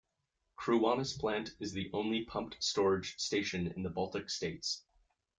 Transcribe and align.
Kruonis 0.57 1.15
Plant 1.19 1.51
is 1.59 1.73
the 1.73 1.91
only 1.93 2.25
pumped-storage 2.25 3.19
station 3.19 3.67
in 3.75 3.83
the 3.83 3.91
Baltic 3.91 4.31
states. 4.31 4.83